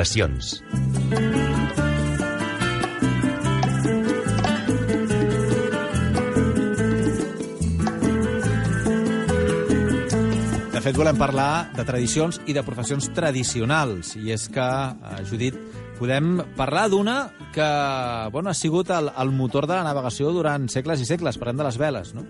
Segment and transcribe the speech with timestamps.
[0.00, 0.62] professions.
[10.70, 14.14] De fet, volem parlar de tradicions i de professions tradicionals.
[14.16, 15.58] I és que, eh, Judit,
[15.98, 17.68] podem parlar d'una que
[18.32, 21.36] bueno, ha sigut el, el motor de la navegació durant segles i segles.
[21.36, 22.24] Parlem de les veles, no?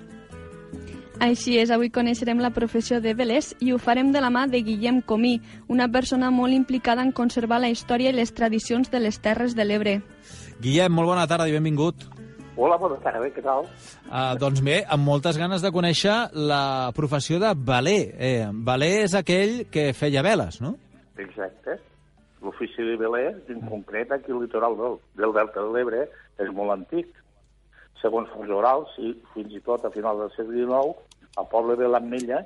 [1.20, 4.62] Així és, avui coneixerem la professió de velers i ho farem de la mà de
[4.64, 5.34] Guillem Comí,
[5.68, 9.66] una persona molt implicada en conservar la història i les tradicions de les Terres de
[9.68, 9.98] l'Ebre.
[10.64, 12.06] Guillem, molt bona tarda i benvingut.
[12.56, 13.68] Hola, bona tarda, què tal?
[14.08, 18.00] Uh, doncs bé, amb moltes ganes de conèixer la professió de veler.
[18.16, 20.72] Eh, veler és aquell que feia veles, no?
[21.20, 21.76] Exacte.
[22.40, 26.02] L'ofici de veler, en concret, aquí al litoral del, del Delta de l'Ebre,
[26.40, 27.12] és molt antic.
[28.00, 31.88] Segons els orals, i fins i tot a final del segle XIX, al poble de
[31.88, 32.40] l'Ametlla,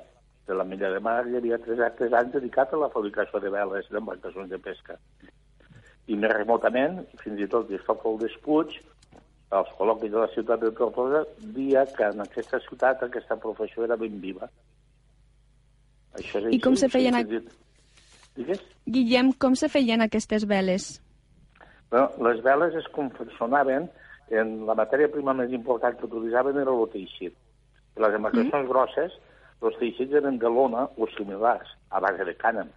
[0.47, 3.87] de l'Ametlla de Mar, hi havia tres actes anys dedicats a la fabricació de veles
[3.89, 4.97] d'embarcacions de pesca.
[6.07, 8.75] I més remotament, fins i tot Cristòfol Despuig,
[9.55, 11.23] als col·loquis de la ciutat de Tortosa,
[11.55, 14.49] dia que en aquesta ciutat aquesta professió era ben viva.
[16.19, 17.15] Això és I com se feien...
[17.23, 17.61] fins i tot-
[18.35, 18.59] Digues?
[18.91, 20.89] Guillem, com se feien aquestes veles?
[21.89, 23.85] Bueno, les veles es confeccionaven
[24.35, 27.35] en la matèria prima més important que utilitzaven era el teixit.
[27.95, 28.71] I les embarcacions mm.
[28.71, 29.15] grosses,
[29.65, 32.69] els teixits eren de lona o similars, a base de cànem.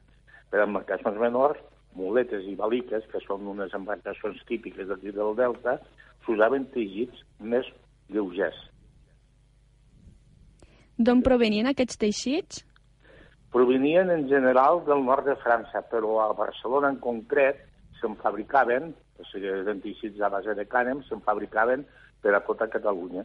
[0.49, 1.59] Per embarcacions menors,
[1.99, 5.79] muletes i baliques, que són unes embarcacions típiques d'aquí del Delta,
[6.25, 7.67] s'usaven teixits més
[8.13, 8.59] lleugers.
[10.99, 12.65] D'on provenien aquests teixits?
[13.55, 17.63] Provenien en general del nord de França, però a Barcelona en concret
[18.01, 21.87] se'n fabricaven, o sigui, eren teixits a base de cànem, se'n fabricaven
[22.23, 23.25] per a tota Catalunya.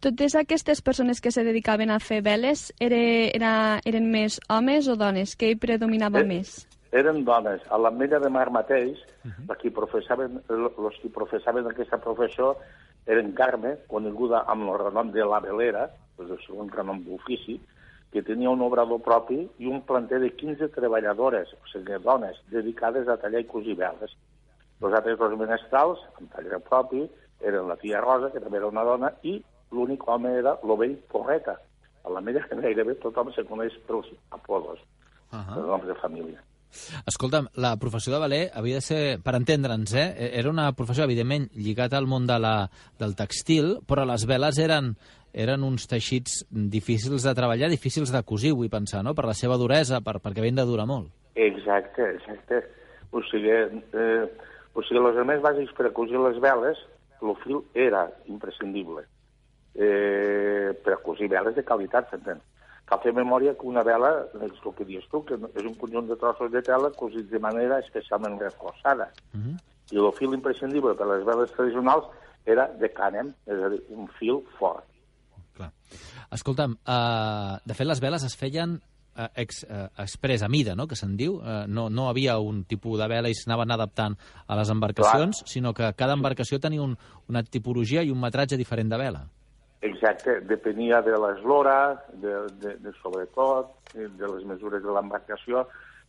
[0.00, 2.98] Totes aquestes persones que se dedicaven a fer veles era,
[3.34, 5.32] era, eren més homes o dones?
[5.34, 6.52] Què hi predominava Eh, més?
[6.94, 7.64] Eren dones.
[7.68, 9.56] A l'Ametlla de Mar mateix, uh -huh.
[9.58, 12.56] qui professaven, els qui professaven aquesta professió
[13.06, 17.60] eren Carme, coneguda amb el renom de la velera, és el segon renom d'ofici,
[18.12, 23.08] que tenia un obrador propi i un planter de 15 treballadores, o sigui, dones, dedicades
[23.08, 24.16] a tallar i cosir veles.
[24.80, 27.10] Els altres dos menestrals, amb taller propi,
[27.40, 29.42] eren la tia Rosa, que també era una dona, i
[29.72, 31.58] l'únic home era l'ovell Porreta.
[32.04, 34.80] A l'Ametlla gairebé tothom se coneix pels apodos,
[35.28, 35.66] Uh els -huh.
[35.66, 36.40] noms de família.
[37.08, 40.30] Escolta'm, la professió de valer havia de ser, per entendre'ns, eh?
[40.40, 42.70] era una professió, evidentment, lligada al món de la,
[43.00, 44.96] del textil, però les veles eren,
[45.32, 49.14] eren uns teixits difícils de treballar, difícils de cosir, vull pensar, no?
[49.14, 51.12] per la seva duresa, per, perquè havien de durar molt.
[51.34, 52.62] Exacte, exacte.
[53.12, 54.24] O sigui, eh,
[54.74, 56.80] o sigui, els elements bàsics per a cosir les veles,
[57.22, 59.06] el fil era imprescindible.
[59.74, 62.40] Eh, per cosir veles de qualitat, s'entén.
[62.88, 66.08] Cal fer memòria que una vela, és el que dius tu, que és un conjunt
[66.08, 69.10] de trossos de tela cosits de manera especialment reforçada.
[69.34, 69.56] Uh -huh.
[69.92, 72.06] I el fil imprescindible per les veles tradicionals
[72.46, 74.84] era de cànem, és a dir, un fil fort.
[75.54, 75.72] Clar.
[76.30, 78.80] Escolta'm, uh, de fet, les veles es feien
[79.18, 81.36] uh, ex, uh, express a mida, no?, que se'n diu.
[81.36, 85.48] Uh, no, no havia un tipus de vela i s'anaven adaptant a les embarcacions, Clar.
[85.48, 86.96] sinó que cada embarcació tenia un,
[87.28, 89.26] una tipologia i un metratge diferent de vela.
[89.80, 95.66] Exacte, depenia de l'eslora, de, de, de sobretot, de les mesures de l'embarcació,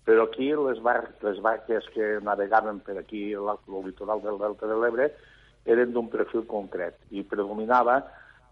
[0.07, 3.51] però aquí les, bar les barques que navegaven per aquí, al
[3.85, 5.11] litoral del Delta de l'Ebre,
[5.69, 7.99] eren d'un perfil concret i predominava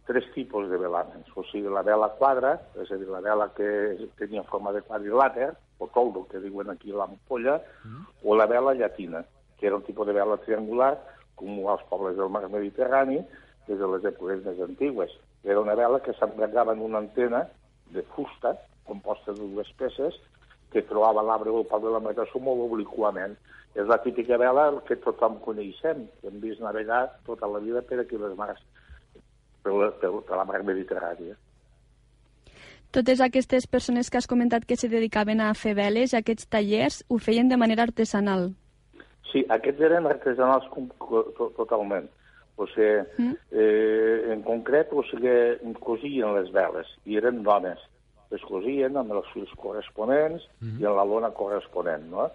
[0.07, 1.31] tres tipus de velaments.
[1.35, 5.49] O sigui, la vela quadra, és a dir, la vela que tenia forma de quadrilàter,
[5.81, 8.05] o toldo, que diuen aquí l'ampolla, mm.
[8.23, 9.25] o la vela llatina,
[9.57, 10.94] que era un tipus de vela triangular,
[11.38, 13.19] com als pobles del mar Mediterrani,
[13.67, 15.13] des de les èpoques més antigues.
[15.44, 17.45] Era una vela que s'embragava en una antena
[17.94, 18.55] de fusta,
[18.88, 20.16] composta de dues peces,
[20.72, 23.35] que trobava l'arbre del pal de l'embarcació molt obliquament.
[23.78, 28.01] És la típica vela que tothom coneixem, que hem vist navegar tota la vida per
[28.01, 28.63] aquí les mars,
[29.63, 31.35] per la, per, per la mar Mediterrània.
[32.95, 37.20] Totes aquestes persones que has comentat que se dedicaven a fer veles, aquests tallers, ho
[37.20, 38.53] feien de manera artesanal.
[39.28, 40.70] Sí, aquests eren artesanals
[41.59, 42.08] totalment.
[42.58, 43.36] O sigui, mm.
[43.54, 45.36] eh, en concret, o sigui,
[45.84, 47.84] cosien les veles, i eren dones.
[48.34, 50.82] Les cosien amb els fils corresponents mm.
[50.82, 52.28] i amb la lona corresponent, no?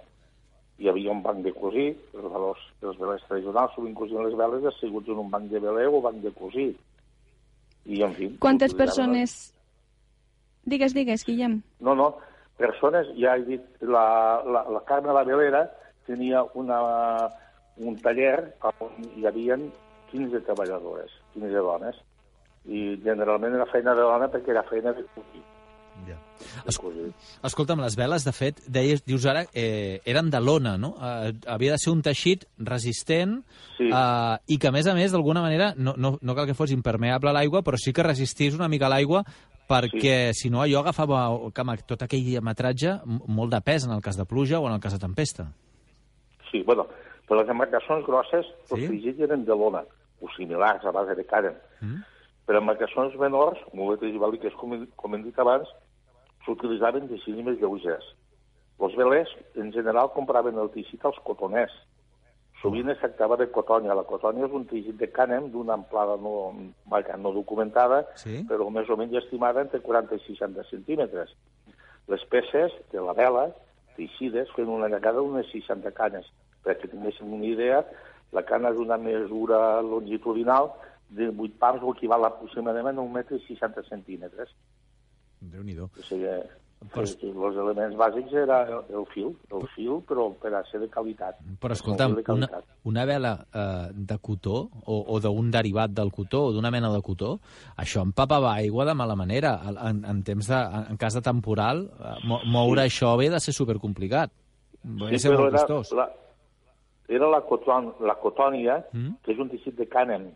[0.78, 4.64] Hi havia un banc de cosir, els, valors, els velers tradicionals sovint cosien les veles
[4.72, 6.70] asseguts en un banc de veler o banc de cosir.
[7.84, 8.30] I, en fi...
[8.42, 9.52] Quantes persones...
[10.62, 11.58] Digues, digues, Guillem.
[11.82, 12.12] No, no,
[12.62, 14.04] persones, ja he dit, la,
[14.46, 15.64] la, la Carme la Velera
[16.06, 16.78] tenia una,
[17.82, 19.58] un taller on hi havia
[20.12, 21.96] 15 treballadores, 15 dones,
[22.68, 25.42] i generalment era feina de dona perquè era feina de cosir.
[26.06, 26.16] Ja.
[26.66, 26.78] Es...
[27.44, 30.94] Escolta'm, les veles, de fet, deies, dius ara, eh, eren de lona, no?
[30.98, 33.42] Eh, havia de ser un teixit resistent
[33.76, 33.88] Sí.
[33.92, 36.72] eh, i que, a més a més, d'alguna manera, no, no, no cal que fos
[36.72, 39.22] impermeable a l'aigua, però sí que resistís una mica l'aigua
[39.68, 44.02] perquè, si no, allò agafava que amb tot aquell metratge molt de pes en el
[44.02, 45.46] cas de pluja o en el cas de tempesta.
[46.50, 46.86] Sí, bueno,
[47.28, 49.00] per les embarcacions grosses, els Sí?
[49.00, 49.14] sí?
[49.22, 49.84] eren de lona,
[50.22, 51.56] o similars, a base de càrem.
[51.82, 52.00] Mm?
[52.46, 55.68] Per embarcacions menors, muletes i baliques, com, com hem dit abans,
[56.46, 58.06] s'utilitzaven més lleugers.
[58.82, 59.30] Els velers,
[59.62, 61.74] en general, compraven el teixit als cotoners.
[62.62, 63.94] Sovint es tractava de cotònia.
[63.94, 66.52] La cotònia és un teixit de cànem d'una amplada no,
[66.90, 68.42] vaja, no documentada, Sí?
[68.48, 71.34] però més o menys estimada entre 40 i 60 centímetres.
[72.10, 73.48] Les peces de la vela,
[73.96, 76.26] teixides, feien una llargada d'unes 60 canes.
[76.66, 77.84] Perquè tinguéssim una idea,
[78.32, 80.72] la cana és una mesura longitudinal
[81.12, 84.52] de 8 pams, o equival aproximadament a un metre i 60 centímetres.
[85.42, 85.90] Déu-n'hi-do.
[85.98, 86.32] O sigui,
[86.90, 88.56] Però- els elements bàsics era
[88.90, 91.38] el, fil, el fil, però per a ser de qualitat.
[91.60, 92.48] Però escolta'm, una,
[92.90, 97.00] una vela eh, de cotó o, o d'un derivat del cotó o d'una mena de
[97.02, 97.36] cotó,
[97.76, 99.54] això empapava aigua de mala manera.
[99.70, 103.40] En, en, temps de, en cas de temporal, eh, mo, moure això bé ha de
[103.44, 104.32] ser supercomplicat.
[104.82, 105.94] Sí, ser molt era, costós.
[105.94, 106.08] la,
[107.14, 109.16] era la, coton, la cotònia, Mm?
[109.22, 110.30] que és un teixit de cànem.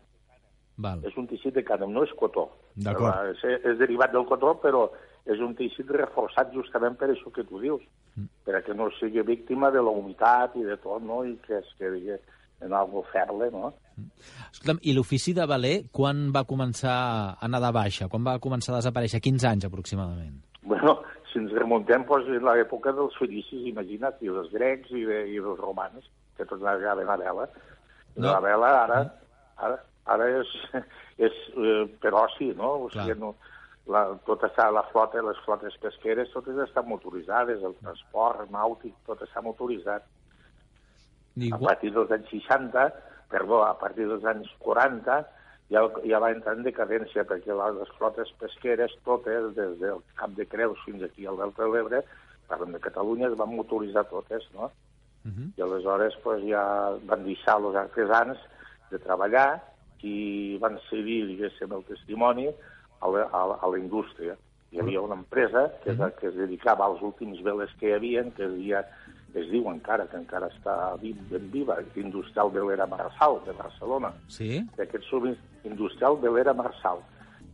[0.77, 0.99] Val.
[1.09, 2.49] És un teixit de cànem, no és cotó.
[2.75, 3.13] D'acord.
[3.25, 4.89] Eh, És, és derivat del cotó, però
[5.25, 7.81] és un teixit reforçat justament per això que tu dius,
[8.15, 8.25] Mm.
[8.45, 11.23] per a que no sigui víctima de la humitat i de tot, no?
[11.25, 12.09] i que es quedi
[12.61, 13.73] en algo ferle, no?
[14.51, 18.07] Escolta'm, i l'ofici de valer, quan va començar a anar de baixa?
[18.09, 19.19] Quan va començar a desaparèixer?
[19.21, 20.39] 15 anys, aproximadament.
[20.63, 21.01] Bueno,
[21.31, 25.37] si ens remuntem doncs, en l'època dels fenicis, imagina't, i dels grecs i, de, i
[25.39, 26.05] dels romans,
[26.37, 27.47] que tots anaven a vela.
[28.15, 28.31] I No.
[28.31, 28.99] La vela ara,
[29.57, 29.75] ara,
[30.05, 30.53] ara és,
[31.27, 32.71] és eh, per oci, no?
[32.85, 33.17] O sigui, Clar.
[33.21, 33.35] no,
[33.93, 39.21] la, tot està, la flota, les flotes pesqueres, totes estan motoritzades, el transport nàutic, tot
[39.21, 40.03] està motoritzat.
[40.03, 41.61] A Igual...
[41.75, 42.87] partir dels anys 60,
[43.29, 45.19] perdó, a partir dels anys 40,
[45.69, 50.33] ja, ja va entrar en decadència, perquè la- les flotes pesqueres, totes, des del Cap
[50.39, 52.01] de Creus fins aquí al Delta de l'Ebre,
[52.49, 54.71] parlem de Catalunya, es van motoritzar totes, no?
[55.25, 55.51] Uh -huh.
[55.57, 58.37] I aleshores pues, ja van deixar els artesans
[58.91, 59.61] de treballar
[60.03, 62.47] i van cedir, diguéssim, el testimoni
[63.01, 64.35] a la, a, a la indústria.
[64.71, 68.23] Hi havia una empresa que, es, que es dedicava als últims veles que hi havia,
[68.35, 68.85] que es, dia,
[69.33, 74.11] es diu encara, que encara està vi- ben viva, Industrial Velera Marçal, de Barcelona.
[74.27, 74.65] Sí?
[74.77, 76.99] D'aquests Industrial Velera Marçal.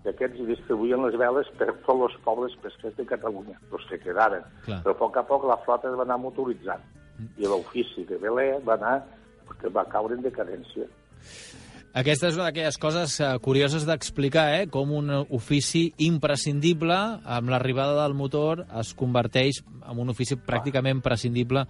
[0.04, 4.44] D'aquests distribuïen les veles per tots els pobles pesquers de Catalunya, els que quedaven.
[4.66, 4.82] Clar.
[4.84, 6.82] Però a poc a poc la flota es va anar motoritzant
[7.38, 8.98] i l'ofici de veler va anar
[9.62, 10.90] que va caure en decadència.
[11.94, 14.62] Aquesta és una d'aquelles coses eh, curioses d'explicar, eh?
[14.74, 21.68] com un ofici imprescindible, amb l'arribada del motor, es converteix en un ofici pràcticament prescindible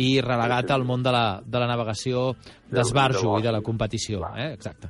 [0.00, 2.30] i relegat al món de la, de la navegació
[2.72, 4.22] d'esbarjo i de la competició.
[4.32, 4.48] Eh?
[4.56, 4.88] Exacte.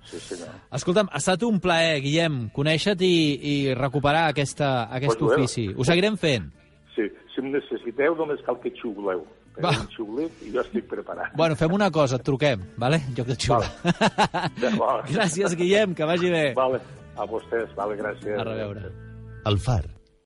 [0.78, 5.66] Escolta'm, ha estat un plaer, Guillem, conèixer-te i, i recuperar aquesta, aquest ofici.
[5.74, 6.46] Ho seguirem fent.
[6.94, 9.26] Sí, si em necessiteu només cal que xiuleu.
[9.62, 9.72] Va.
[9.72, 11.32] Un xiulet i jo estic preparat.
[11.38, 13.00] Bueno, fem una cosa, et truquem, vale?
[13.08, 13.70] en lloc de xiular.
[14.60, 15.08] D'acord.
[15.08, 16.46] Gràcies, Guillem, que vagi bé.
[16.58, 16.80] Vale.
[17.16, 18.36] A vostès, vale, gràcies.
[18.36, 18.90] A reveure.
[19.48, 19.84] El Far,